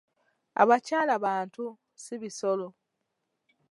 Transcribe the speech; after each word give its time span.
Abyakala 0.61 1.13
bantu, 1.25 1.63
si 2.03 2.13
bisolo. 2.21 2.67